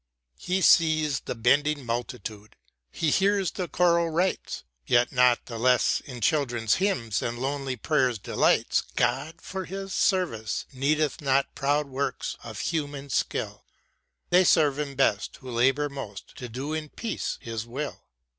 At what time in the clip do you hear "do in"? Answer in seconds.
16.49-16.89